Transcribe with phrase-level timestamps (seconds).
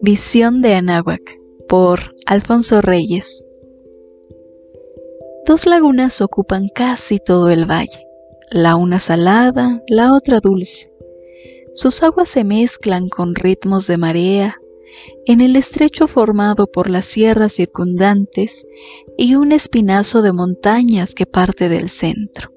[0.00, 1.20] Visión de Anáhuac
[1.68, 3.44] por Alfonso Reyes
[5.46, 8.06] Dos lagunas ocupan casi todo el valle,
[8.50, 10.92] la una salada, la otra dulce.
[11.74, 14.56] Sus aguas se mezclan con ritmos de marea
[15.26, 18.66] en el estrecho formado por las sierras circundantes
[19.16, 22.55] y un espinazo de montañas que parte del centro.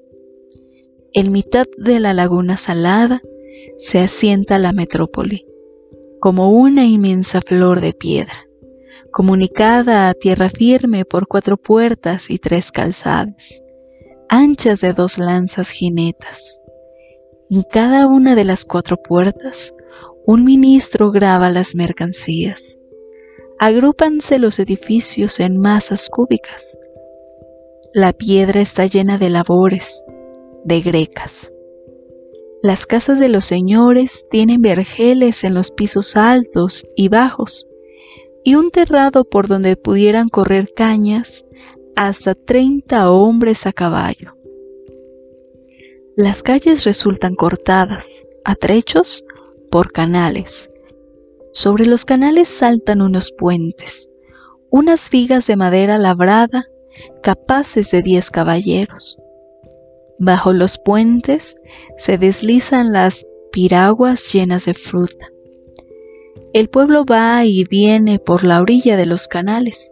[1.12, 3.20] En mitad de la laguna salada
[3.78, 5.44] se asienta la metrópoli
[6.20, 8.46] como una inmensa flor de piedra,
[9.10, 13.62] comunicada a tierra firme por cuatro puertas y tres calzadas,
[14.28, 16.60] anchas de dos lanzas jinetas.
[17.48, 19.74] En cada una de las cuatro puertas,
[20.26, 22.76] un ministro graba las mercancías.
[23.58, 26.78] Agrúpanse los edificios en masas cúbicas.
[27.92, 30.04] La piedra está llena de labores,
[30.64, 31.52] de grecas.
[32.62, 37.66] Las casas de los señores tienen vergeles en los pisos altos y bajos
[38.44, 41.44] y un terrado por donde pudieran correr cañas
[41.96, 44.36] hasta 30 hombres a caballo.
[46.16, 49.24] Las calles resultan cortadas, a trechos,
[49.70, 50.70] por canales.
[51.52, 54.10] Sobre los canales saltan unos puentes,
[54.70, 56.66] unas vigas de madera labrada
[57.22, 59.18] capaces de diez caballeros.
[60.22, 61.56] Bajo los puentes
[61.96, 65.30] se deslizan las piraguas llenas de fruta.
[66.52, 69.90] El pueblo va y viene por la orilla de los canales,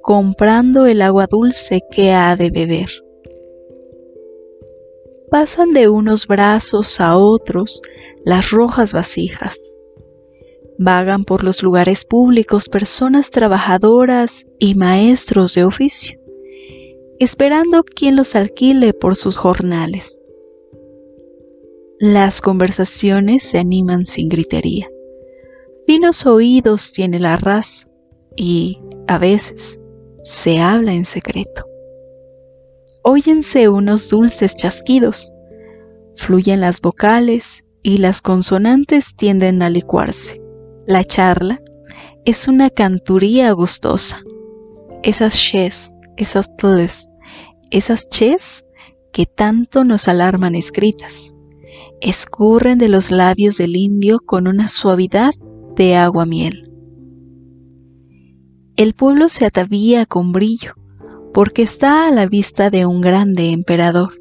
[0.00, 2.88] comprando el agua dulce que ha de beber.
[5.30, 7.82] Pasan de unos brazos a otros
[8.24, 9.58] las rojas vasijas.
[10.78, 16.18] Vagan por los lugares públicos personas trabajadoras y maestros de oficio,
[17.18, 20.18] esperando quien los alquile por sus jornales.
[21.98, 24.88] Las conversaciones se animan sin gritería.
[25.86, 27.88] Finos oídos tiene la raza
[28.36, 29.78] y, a veces,
[30.24, 31.66] se habla en secreto.
[33.02, 35.32] Óyense unos dulces chasquidos,
[36.16, 40.40] fluyen las vocales y las consonantes tienden a licuarse.
[40.86, 41.60] La charla
[42.24, 44.22] es una canturía gustosa.
[45.02, 47.08] Esas ches, esas tles,
[47.70, 48.64] esas ches
[49.12, 51.34] que tanto nos alarman escritas
[52.04, 55.32] escurren de los labios del indio con una suavidad
[55.74, 56.70] de agua miel.
[58.76, 60.74] El pueblo se atavía con brillo,
[61.32, 64.20] porque está a la vista de un grande emperador.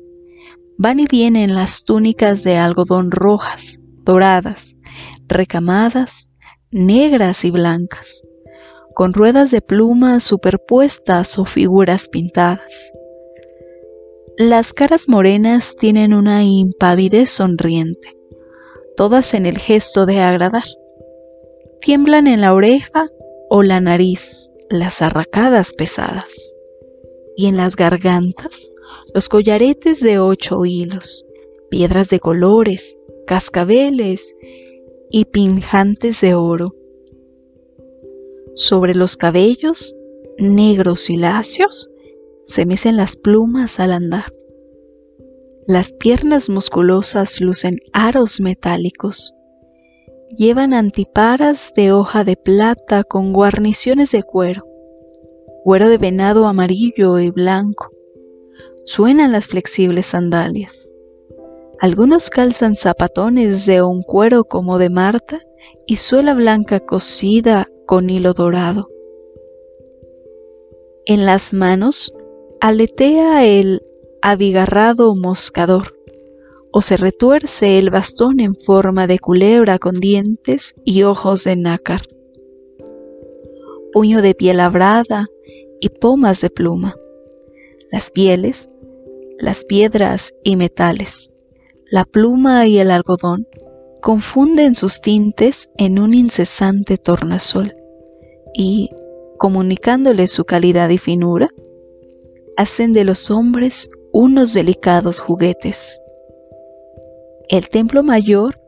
[0.77, 4.75] Van y vienen las túnicas de algodón rojas, doradas,
[5.27, 6.29] recamadas,
[6.71, 8.23] negras y blancas,
[8.93, 12.93] con ruedas de plumas superpuestas o figuras pintadas.
[14.37, 18.17] Las caras morenas tienen una impavidez sonriente,
[18.97, 20.63] todas en el gesto de agradar.
[21.81, 23.07] Tiemblan en la oreja
[23.49, 26.33] o la nariz las arracadas pesadas,
[27.35, 28.71] y en las gargantas
[29.13, 31.25] los collaretes de ocho hilos,
[31.69, 32.95] piedras de colores,
[33.27, 34.25] cascabeles
[35.11, 36.73] y pinjantes de oro.
[38.55, 39.95] Sobre los cabellos,
[40.37, 41.89] negros y lacios,
[42.45, 44.31] se mecen las plumas al andar.
[45.65, 49.33] Las piernas musculosas lucen aros metálicos.
[50.37, 54.67] Llevan antiparas de hoja de plata con guarniciones de cuero,
[55.63, 57.89] cuero de venado amarillo y blanco.
[58.85, 60.91] Suenan las flexibles sandalias.
[61.79, 65.41] Algunos calzan zapatones de un cuero como de Marta
[65.87, 68.89] y suela blanca cosida con hilo dorado.
[71.05, 72.13] En las manos
[72.61, 73.81] aletea el
[74.21, 75.95] abigarrado moscador,
[76.71, 82.01] o se retuerce el bastón en forma de culebra con dientes y ojos de nácar,
[83.91, 85.27] puño de piel labrada
[85.79, 86.95] y pomas de pluma,
[87.91, 88.69] las pieles,
[89.37, 91.29] las piedras y metales,
[91.91, 93.45] la pluma y el algodón
[94.03, 97.73] confunden sus tintes en un incesante tornasol
[98.53, 98.89] y,
[99.37, 101.49] comunicándole su calidad y finura,
[102.57, 106.01] hacen de los hombres unos delicados juguetes.
[107.47, 108.59] El templo mayor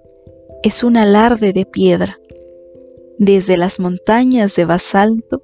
[0.64, 2.18] es un alarde de piedra,
[3.20, 5.44] desde las montañas de basalto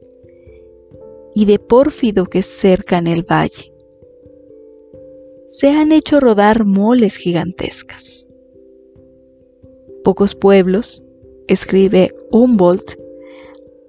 [1.35, 3.73] y de pórfido que cercan el valle.
[5.51, 8.20] Se han hecho rodar moles gigantescas.
[10.03, 11.03] Pocos pueblos,
[11.47, 12.97] escribe Humboldt,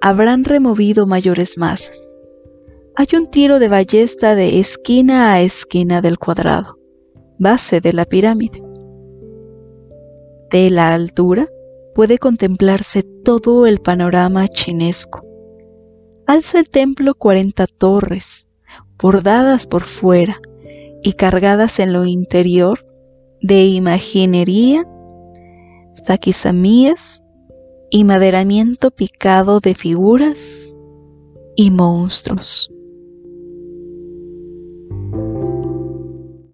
[0.01, 2.09] habrán removido mayores masas
[2.95, 6.79] hay un tiro de ballesta de esquina a esquina del cuadrado,
[7.39, 8.63] base de la pirámide.
[10.51, 11.49] De la altura
[11.95, 15.25] puede contemplarse todo el panorama chinesco.
[16.27, 18.47] Alza el templo cuarenta torres,
[19.01, 20.41] bordadas por fuera
[21.03, 22.85] y cargadas en lo interior
[23.41, 24.87] de imaginería,
[26.05, 27.23] saquisamías
[27.91, 30.41] y maderamiento picado de figuras
[31.57, 32.72] y monstruos.